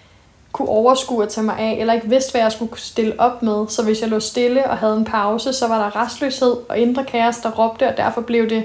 [0.52, 3.68] kunne overskue at tage mig af, eller ikke vidste, hvad jeg skulle stille op med.
[3.68, 7.04] Så hvis jeg lå stille og havde en pause, så var der restløshed og indre
[7.04, 8.64] kaos, der råbte, og derfor blev det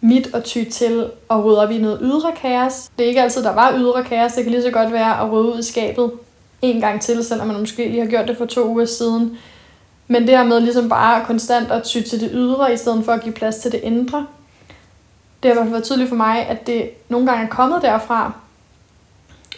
[0.00, 2.90] mit at ty til at rydde op i noget ydre kaos.
[2.98, 4.32] Det er ikke altid, der var ydre kaos.
[4.32, 6.10] Det kan lige så godt være at rydde ud i skabet
[6.62, 9.38] en gang til, selvom man måske lige har gjort det for to uger siden.
[10.08, 13.12] Men det her med ligesom bare konstant at ty til det ydre, i stedet for
[13.12, 14.26] at give plads til det indre,
[15.42, 17.82] det har i hvert fald været tydeligt for mig, at det nogle gange er kommet
[17.82, 18.32] derfra.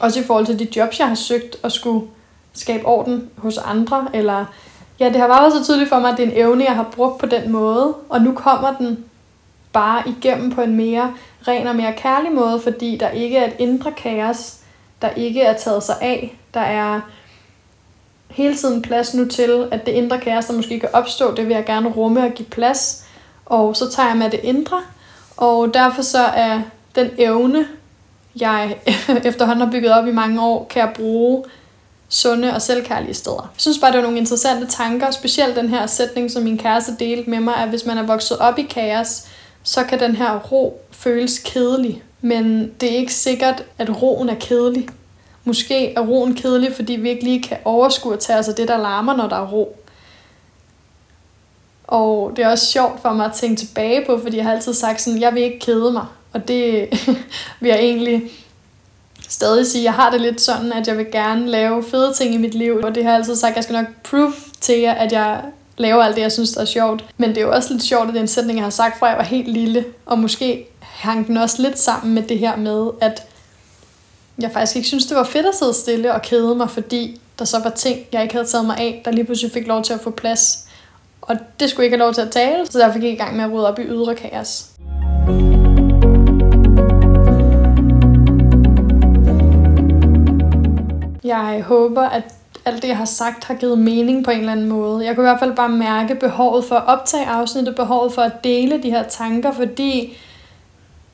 [0.00, 2.06] Også i forhold til de jobs, jeg har søgt at skulle
[2.52, 4.08] skabe orden hos andre.
[4.14, 4.44] Eller,
[5.00, 6.76] ja, det har bare været så tydeligt for mig, at det er en evne, jeg
[6.76, 7.94] har brugt på den måde.
[8.08, 9.04] Og nu kommer den
[9.72, 11.14] bare igennem på en mere
[11.48, 14.56] ren og mere kærlig måde, fordi der ikke er et indre kaos,
[15.02, 16.38] der ikke er taget sig af.
[16.54, 17.00] Der er
[18.30, 21.54] hele tiden plads nu til, at det indre kaos, der måske kan opstå, det vil
[21.54, 23.04] jeg gerne rumme og give plads.
[23.46, 24.80] Og så tager jeg med det indre,
[25.36, 26.60] og derfor så er
[26.94, 27.66] den evne,
[28.40, 28.76] jeg
[29.24, 31.44] efterhånden har bygget op i mange år, kan jeg bruge
[32.08, 33.50] sunde og selvkærlige steder.
[33.54, 36.92] Jeg synes bare, det var nogle interessante tanker, specielt den her sætning, som min kæreste
[36.98, 39.24] delte med mig, at hvis man er vokset op i kaos,
[39.62, 42.02] så kan den her ro føles kedelig.
[42.20, 44.88] Men det er ikke sikkert, at roen er kedelig.
[45.44, 48.68] Måske er roen kedelig, fordi vi ikke lige kan overskue at tage os af det,
[48.68, 49.76] der larmer, når der er ro.
[51.86, 54.74] Og det er også sjovt for mig at tænke tilbage på, fordi jeg har altid
[54.74, 56.06] sagt sådan, jeg vil ikke kede mig.
[56.32, 56.88] Og det
[57.60, 58.22] vil jeg egentlig
[59.28, 62.38] stadig sige, jeg har det lidt sådan, at jeg vil gerne lave fede ting i
[62.38, 62.80] mit liv.
[62.82, 65.42] Og det har jeg altid sagt, jeg skal nok prove til jer, at jeg
[65.76, 67.04] laver alt det, jeg synes, der er sjovt.
[67.16, 68.98] Men det er jo også lidt sjovt, at det er en sætning, jeg har sagt
[68.98, 69.84] fra jeg var helt lille.
[70.06, 73.22] Og måske hang den også lidt sammen med det her med, at
[74.38, 77.44] jeg faktisk ikke synes, det var fedt at sidde stille og kede mig, fordi der
[77.44, 79.92] så var ting, jeg ikke havde taget mig af, der lige pludselig fik lov til
[79.92, 80.68] at få plads.
[81.22, 83.36] Og det skulle ikke have lov til at tale, så derfor gik jeg i gang
[83.36, 84.66] med at rydde op i ydre kaos.
[91.24, 92.24] Jeg håber, at
[92.64, 95.06] alt det, jeg har sagt, har givet mening på en eller anden måde.
[95.06, 98.44] Jeg kunne i hvert fald bare mærke behovet for at optage afsnittet, behovet for at
[98.44, 100.16] dele de her tanker, fordi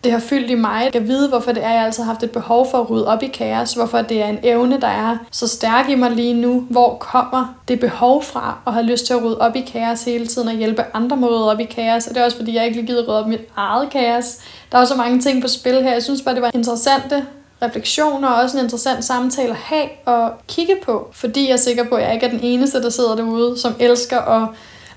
[0.05, 0.91] det har fyldt i mig.
[0.95, 3.23] Jeg vide, hvorfor det er, jeg altid har haft et behov for at rydde op
[3.23, 3.75] i kaos.
[3.75, 6.61] Hvorfor det er en evne, der er så stærk i mig lige nu.
[6.71, 10.27] Hvor kommer det behov fra at have lyst til at rydde op i kaos hele
[10.27, 12.07] tiden og hjælpe andre med at rydde op i kaos.
[12.07, 14.39] Og det er også fordi, jeg ikke lige gider rydde op i mit eget kaos.
[14.73, 15.93] Der er så mange ting på spil her.
[15.93, 17.27] Jeg synes bare, det var interessante
[17.63, 21.09] refleksioner og også en interessant samtale at have og kigge på.
[21.13, 23.75] Fordi jeg er sikker på, at jeg ikke er den eneste, der sidder derude, som
[23.79, 24.49] elsker at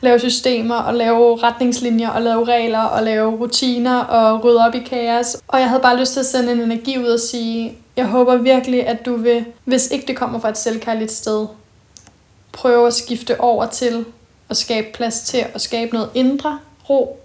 [0.02, 4.80] lave systemer og lave retningslinjer og lave regler og lave rutiner og rydde op i
[4.80, 5.38] kaos.
[5.48, 8.36] Og jeg havde bare lyst til at sende en energi ud og sige, jeg håber
[8.36, 11.48] virkelig, at du vil, hvis ikke det kommer fra et selvkærligt sted,
[12.52, 14.06] prøve at skifte over til
[14.50, 17.20] at skabe plads til at skabe noget indre ro,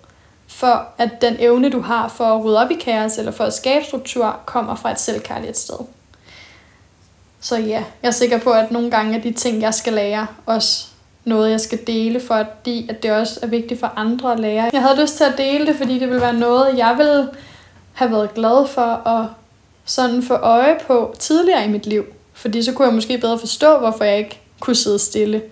[0.56, 3.52] for at den evne, du har for at rydde op i kaos eller for at
[3.52, 5.76] skabe struktur, kommer fra et selvkærligt sted.
[7.40, 10.26] Så ja, jeg er sikker på, at nogle gange er de ting, jeg skal lære,
[10.46, 10.86] også
[11.24, 14.70] noget, jeg skal dele, fordi at det også er vigtigt for andre at lære.
[14.72, 17.28] Jeg havde lyst til at dele det, fordi det ville være noget, jeg ville
[17.92, 19.26] have været glad for at
[19.84, 22.04] sådan få øje på tidligere i mit liv.
[22.32, 25.42] Fordi så kunne jeg måske bedre forstå, hvorfor jeg ikke kunne sidde stille.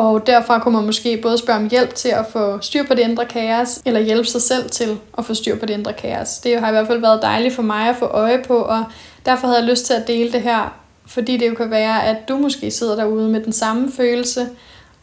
[0.00, 3.02] Og derfra kunne man måske både spørge om hjælp til at få styr på det
[3.02, 6.38] indre kaos, eller hjælpe sig selv til at få styr på det indre kaos.
[6.38, 8.84] Det har i hvert fald været dejligt for mig at få øje på, og
[9.26, 12.16] derfor havde jeg lyst til at dele det her, fordi det jo kan være, at
[12.28, 14.48] du måske sidder derude med den samme følelse,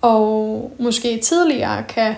[0.01, 2.15] og måske tidligere kan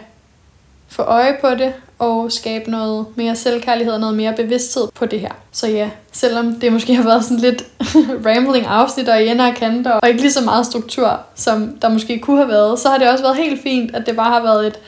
[0.89, 5.19] få øje på det og skabe noget mere selvkærlighed og noget mere bevidsthed på det
[5.19, 5.31] her.
[5.51, 7.63] Så ja, selvom det måske har været sådan lidt
[8.27, 11.89] rambling afsnit og i ender og kanter, og ikke lige så meget struktur, som der
[11.89, 14.41] måske kunne have været, så har det også været helt fint, at det bare har
[14.41, 14.79] været et,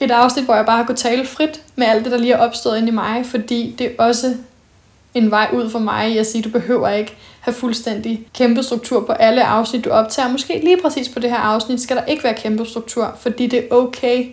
[0.00, 2.38] et afsnit, hvor jeg bare har kunnet tale frit med alt det, der lige er
[2.38, 4.34] opstået ind i mig, fordi det er også
[5.14, 9.12] en vej ud for mig at sige, du behøver ikke have fuldstændig kæmpe struktur på
[9.12, 10.28] alle afsnit, du optager.
[10.28, 13.58] Måske lige præcis på det her afsnit skal der ikke være kæmpe struktur, fordi det
[13.58, 14.26] er okay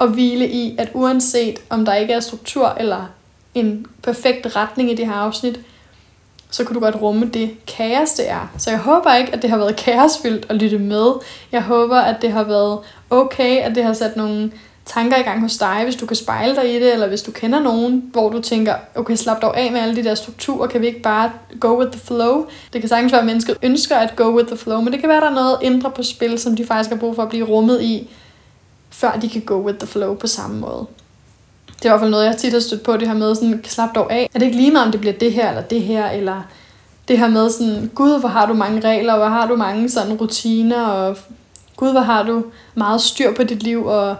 [0.00, 3.06] at hvile i, at uanset om der ikke er struktur eller
[3.54, 5.60] en perfekt retning i det her afsnit,
[6.50, 8.52] så kunne du godt rumme det kaos, det er.
[8.58, 11.12] Så jeg håber ikke, at det har været kaosfyldt at lytte med.
[11.52, 12.78] Jeg håber, at det har været
[13.10, 14.52] okay, at det har sat nogle
[14.86, 17.30] tanker i gang hos dig, hvis du kan spejle dig i det, eller hvis du
[17.30, 20.80] kender nogen, hvor du tænker, okay, slap dog af med alle de der strukturer, kan
[20.80, 21.30] vi ikke bare
[21.60, 22.46] go with the flow?
[22.72, 25.08] Det kan sagtens være, at mennesket ønsker at go with the flow, men det kan
[25.08, 27.28] være, at der er noget indre på spil, som de faktisk har brug for at
[27.28, 28.10] blive rummet i,
[28.90, 30.86] før de kan go with the flow på samme måde.
[31.66, 33.64] Det er i hvert fald noget, jeg tit har stødt på, det her med sådan,
[33.64, 34.30] slap dog af.
[34.34, 36.42] Er det ikke lige meget, om det bliver det her, eller det her, eller
[37.08, 40.12] det her med sådan, gud, hvor har du mange regler, hvor har du mange sådan
[40.14, 41.16] rutiner, og
[41.76, 42.44] gud, hvor har du
[42.74, 44.16] meget styr på dit liv, og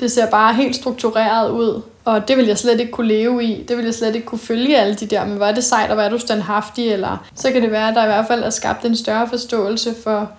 [0.00, 3.62] det ser bare helt struktureret ud, og det vil jeg slet ikke kunne leve i.
[3.62, 5.90] Det vil jeg slet ikke kunne følge alle de der, men hvor er det sejt,
[5.90, 8.42] og hvor er du standhaftig, eller så kan det være, at der i hvert fald
[8.42, 10.30] er skabt en større forståelse for,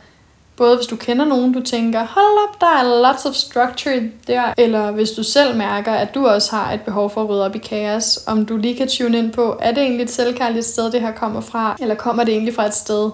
[0.58, 4.54] både hvis du kender nogen, du tænker, hold op, der er lots of structure der,
[4.58, 7.56] eller hvis du selv mærker, at du også har et behov for at rydde op
[7.56, 10.92] i kaos, om du lige kan tune ind på, er det egentlig et selvkærligt sted,
[10.92, 13.12] det her kommer fra, eller kommer det egentlig fra et sted,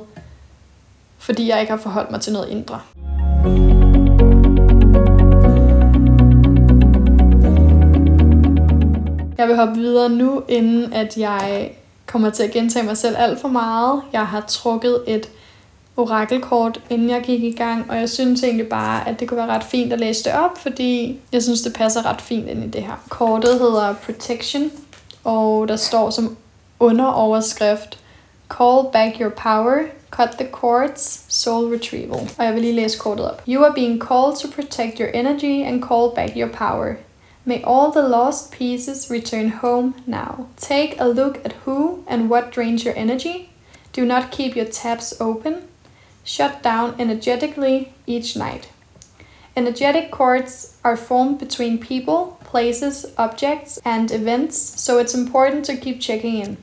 [1.17, 2.79] fordi jeg ikke har forholdt mig til noget indre.
[9.37, 11.71] Jeg vil hoppe videre nu, inden at jeg
[12.05, 14.01] kommer til at gentage mig selv alt for meget.
[14.13, 15.29] Jeg har trukket et
[15.99, 19.47] orakelkort, inden jeg gik i gang, og jeg synes egentlig bare, at det kunne være
[19.47, 22.67] ret fint at læse det op, fordi jeg synes, det passer ret fint ind i
[22.67, 23.03] det her.
[23.09, 24.71] Kortet hedder Protection,
[25.23, 26.37] og der står som
[26.79, 27.99] underoverskrift
[28.49, 32.29] Call back your power, cut the cords, soul retrieval.
[32.37, 33.43] Og jeg vil lige læse kortet op.
[33.47, 36.95] You are being called to protect your energy and call back your power.
[37.45, 40.45] May all the lost pieces return home now.
[40.57, 43.49] Take a look at who and what drains your energy.
[43.95, 45.68] Do not keep your taps open.
[46.29, 48.69] Shut down energetically each night.
[49.55, 55.99] Energetic cords are formed between people, places, objects, and events, so it's important to keep
[55.99, 56.57] checking in.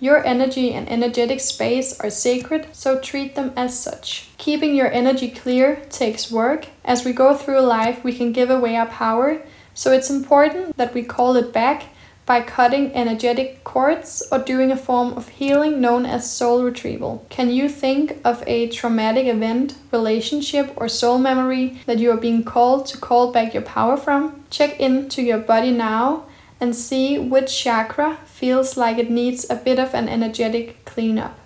[0.00, 4.28] Your energy and energetic space are sacred, so treat them as such.
[4.36, 6.66] Keeping your energy clear takes work.
[6.84, 9.40] As we go through life, we can give away our power,
[9.72, 11.84] so it's important that we call it back
[12.26, 17.24] by cutting energetic cords or doing a form of healing known as soul retrieval.
[17.30, 22.42] Can you think of a traumatic event, relationship, or soul memory that you are being
[22.42, 24.44] called to call back your power from?
[24.50, 26.24] Check into your body now
[26.60, 31.38] and see which chakra feels like it needs a bit of an energetic cleanup.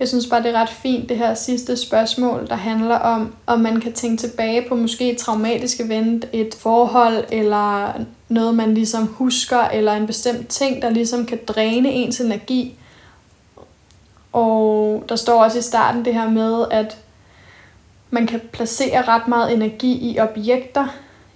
[0.00, 3.60] Jeg synes bare, det er ret fint, det her sidste spørgsmål, der handler om, om
[3.60, 7.92] man kan tænke tilbage på måske et traumatisk event, et forhold, eller
[8.28, 12.74] noget, man ligesom husker, eller en bestemt ting, der ligesom kan dræne ens energi.
[14.32, 16.96] Og der står også i starten det her med, at
[18.10, 20.86] man kan placere ret meget energi i objekter,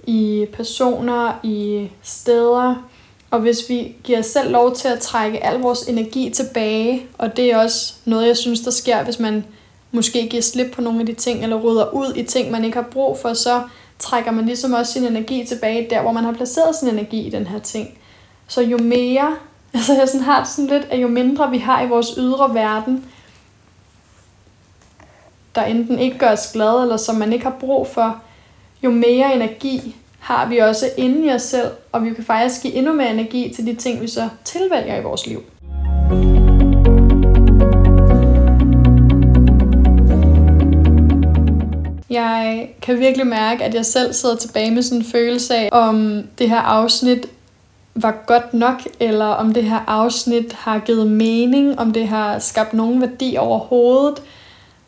[0.06, 2.89] i personer, i steder.
[3.30, 7.36] Og hvis vi giver os selv lov til at trække al vores energi tilbage, og
[7.36, 9.44] det er også noget, jeg synes, der sker, hvis man
[9.92, 12.76] måske giver slip på nogle af de ting, eller rydder ud i ting, man ikke
[12.76, 13.62] har brug for, så
[13.98, 17.30] trækker man ligesom også sin energi tilbage der, hvor man har placeret sin energi i
[17.30, 17.98] den her ting.
[18.48, 19.36] Så jo mere,
[19.74, 22.54] altså jeg sådan har det sådan lidt, at jo mindre vi har i vores ydre
[22.54, 23.04] verden,
[25.54, 28.20] der enten ikke gør os glade, eller som man ikke har brug for,
[28.82, 32.74] jo mere energi har vi også inde i os selv, og vi kan faktisk give
[32.74, 35.42] endnu mere energi til de ting, vi så tilvælger i vores liv.
[42.10, 46.22] Jeg kan virkelig mærke, at jeg selv sidder tilbage med sådan en følelse af, om
[46.38, 47.26] det her afsnit
[47.94, 52.74] var godt nok, eller om det her afsnit har givet mening, om det har skabt
[52.74, 54.22] nogen værdi overhovedet.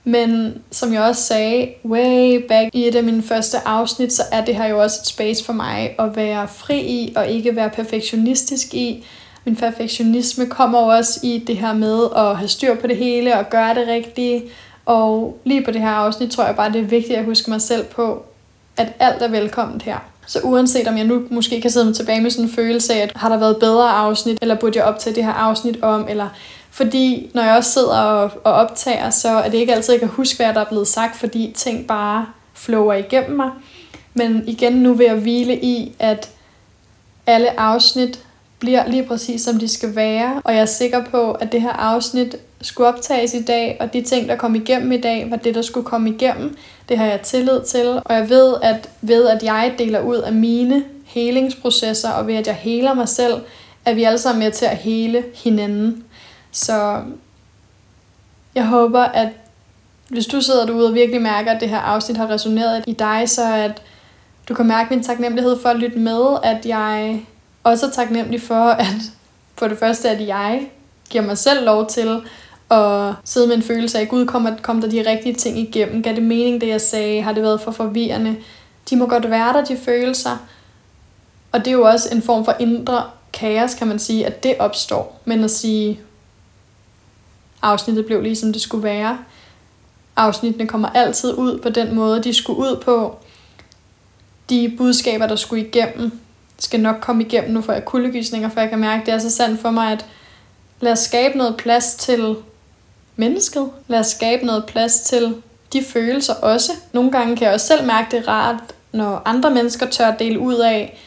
[0.04, 4.44] Men som jeg også sagde way back i et af mine første afsnit, så er
[4.44, 7.70] det her jo også et space for mig at være fri i og ikke være
[7.70, 9.04] perfektionistisk i.
[9.44, 13.50] Min perfektionisme kommer også i det her med at have styr på det hele og
[13.50, 14.42] gøre det rigtige.
[14.86, 17.62] Og lige på det her afsnit tror jeg bare, det er vigtigt at huske mig
[17.62, 18.24] selv på,
[18.76, 19.98] at alt er velkomment her.
[20.26, 23.12] Så uanset om jeg nu måske kan sidde tilbage med sådan en følelse af, at
[23.16, 26.28] har der været bedre afsnit, eller burde jeg optage det her afsnit om, eller
[26.72, 30.08] fordi når jeg også sidder og, og optager, så er det ikke altid, jeg kan
[30.08, 33.50] huske, hvad der er blevet sagt, fordi ting bare flower igennem mig.
[34.14, 36.30] Men igen, nu vil jeg hvile i, at
[37.26, 38.18] alle afsnit
[38.58, 41.72] bliver lige præcis som de skal være, og jeg er sikker på, at det her
[41.72, 45.54] afsnit skulle optages i dag, og de ting, der kom igennem i dag, var det,
[45.54, 46.56] der skulle komme igennem.
[46.88, 50.32] Det har jeg tillid til, og jeg ved, at ved at jeg deler ud af
[50.32, 53.34] mine helingsprocesser, og ved at jeg heler mig selv,
[53.84, 56.04] er vi alle sammen med til at hele hinanden.
[56.52, 57.02] Så
[58.54, 59.28] jeg håber, at
[60.08, 63.22] hvis du sidder derude og virkelig mærker, at det her afsnit har resoneret i dig,
[63.26, 63.82] så at
[64.48, 67.20] du kan mærke min taknemmelighed for at lytte med, at jeg
[67.64, 68.94] også er taknemmelig for, at
[69.58, 70.70] for det første, at jeg
[71.10, 72.20] giver mig selv lov til
[72.70, 76.02] at sidde med en følelse af, Gud, kom, kom der de rigtige ting igennem?
[76.02, 77.22] Gav det mening, det jeg sagde?
[77.22, 78.36] Har det været for forvirrende?
[78.90, 80.46] De må godt være der, de følelser.
[81.52, 84.54] Og det er jo også en form for indre kaos, kan man sige, at det
[84.58, 85.20] opstår.
[85.24, 86.00] Men at sige,
[87.62, 89.18] afsnittet blev lige som det skulle være.
[90.16, 93.16] Afsnittene kommer altid ud på den måde, de skulle ud på.
[94.50, 96.20] De budskaber, der skulle igennem,
[96.58, 97.50] skal nok komme igennem.
[97.50, 99.92] Nu får jeg kuldegysninger, for jeg kan mærke, at det er så sandt for mig,
[99.92, 100.06] at
[100.80, 102.36] lad os skabe noget plads til
[103.16, 103.70] mennesket.
[103.88, 106.72] Lad os skabe noget plads til de følelser også.
[106.92, 108.56] Nogle gange kan jeg også selv mærke, det er rart,
[108.92, 110.98] når andre mennesker tør dele ud af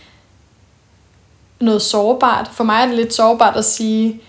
[1.60, 2.50] noget sårbart.
[2.54, 4.22] For mig er det lidt sårbart at sige,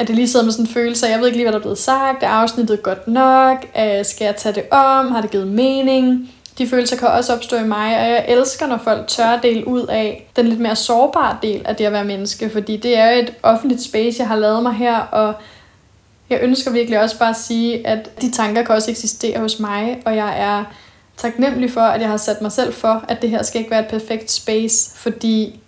[0.00, 1.58] at det lige sidder med sådan en følelse af, jeg ved ikke lige, hvad der
[1.58, 5.30] er blevet sagt, er afsnittet godt nok, øh, skal jeg tage det om, har det
[5.30, 6.30] givet mening?
[6.58, 9.86] De følelser kan også opstå i mig, og jeg elsker, når folk tør dele ud
[9.86, 13.22] af den lidt mere sårbare del af det at være menneske, fordi det er jo
[13.22, 15.34] et offentligt space, jeg har lavet mig her, og
[16.30, 20.02] jeg ønsker virkelig også bare at sige, at de tanker kan også eksistere hos mig,
[20.04, 20.64] og jeg er
[21.16, 23.80] taknemmelig for, at jeg har sat mig selv for, at det her skal ikke være
[23.80, 25.60] et perfekt space, fordi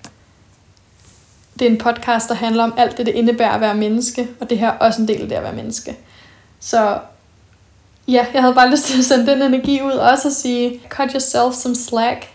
[1.62, 4.50] det er en podcast, der handler om alt det, det indebærer at være menneske, og
[4.50, 5.96] det her er også en del af det at være menneske.
[6.60, 6.98] Så
[8.08, 10.80] ja, jeg havde bare lyst til at sende den energi ud, og også at sige,
[10.88, 12.28] cut yourself some slack.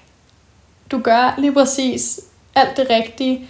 [0.91, 2.19] Du gør lige præcis
[2.55, 3.49] alt det rigtige,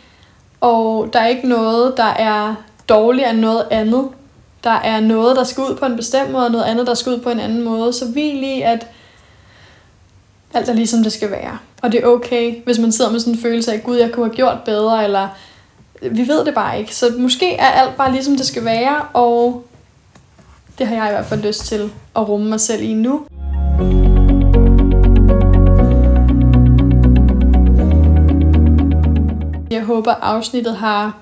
[0.61, 2.55] og der er ikke noget, der er
[2.89, 4.09] dårligere end noget andet.
[4.63, 7.13] Der er noget, der skal ud på en bestemt måde, og noget andet, der skal
[7.13, 7.93] ud på en anden måde.
[7.93, 8.87] Så vi lige, at
[10.53, 11.57] alt er ligesom det skal være.
[11.81, 14.25] Og det er okay, hvis man sidder med sådan en følelse af, gud, jeg kunne
[14.25, 15.27] have gjort bedre, eller
[16.01, 16.95] vi ved det bare ikke.
[16.95, 19.65] Så måske er alt bare ligesom det skal være, og
[20.77, 23.25] det har jeg i hvert fald lyst til at rumme mig selv i nu.
[29.71, 31.17] Jeg håber, afsnittet har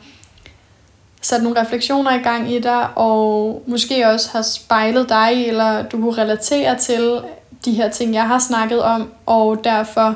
[1.21, 5.97] sat nogle refleksioner i gang i dig, og måske også har spejlet dig, eller du
[5.97, 7.21] kunne relatere til
[7.65, 10.15] de her ting, jeg har snakket om, og derfor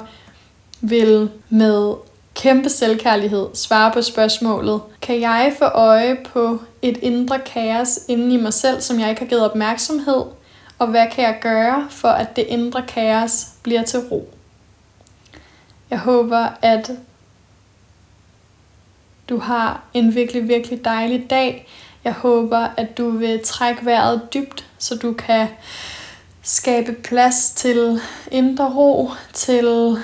[0.82, 1.94] vil med
[2.36, 8.38] kæmpe selvkærlighed svare på spørgsmålet, kan jeg få øje på et indre kaos inde i
[8.38, 10.24] mig selv, som jeg ikke har givet opmærksomhed,
[10.80, 14.34] og hvad kan jeg gøre for, at det indre kaos bliver til ro?
[15.90, 16.92] Jeg håber, at
[19.30, 21.68] du har en virkelig, virkelig dejlig dag.
[22.04, 25.48] Jeg håber, at du vil trække vejret dybt, så du kan
[26.42, 28.02] skabe plads til
[28.32, 29.98] indre ro, til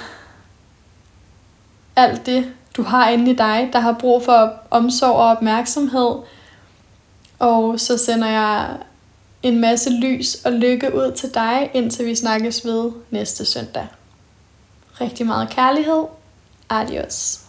[1.96, 6.16] alt det, du har inde i dig, der har brug for omsorg og opmærksomhed.
[7.40, 8.78] Og så sender jeg
[9.44, 13.88] en masse lys og lykke ud til dig, indtil vi snakkes ved næste søndag.
[15.02, 16.04] Rigtig meget kærlighed.
[16.70, 17.40] Adios.